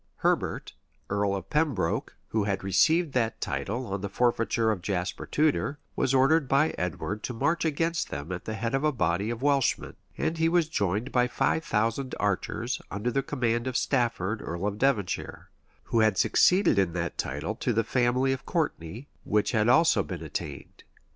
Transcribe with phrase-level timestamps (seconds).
[0.15, 0.73] Herbert,
[1.11, 6.11] earl of Pembroke, who had received that title on the forfeiture of Jasper Tudor, was
[6.11, 9.95] ordered by Edward to march against them at the head of a body of Welshmen;
[10.17, 14.79] and he was joined by five thousand archers, under the command of Stafford, earl of
[14.79, 15.51] Devonshire,
[15.83, 20.23] who had succeeded in that title to the family of Courtney, which had also been
[20.23, 20.83] attainted.